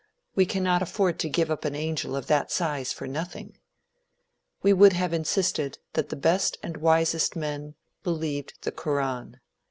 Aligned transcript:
We 0.33 0.47
cannot 0.47 0.81
afford 0.81 1.19
to 1.19 1.29
give 1.29 1.51
up 1.51 1.63
an 1.63 1.75
angel 1.75 2.15
of 2.15 2.25
that 2.25 2.51
size 2.51 2.91
for 2.91 3.05
nothing." 3.07 3.59
We 4.63 4.73
would 4.73 4.93
have 4.93 5.13
insisted 5.13 5.77
that 5.93 6.09
the 6.09 6.15
best 6.15 6.57
and 6.63 6.77
wisest 6.77 7.35
men 7.35 7.75
believed 8.01 8.63
the 8.63 8.71
Koran. 8.71 9.39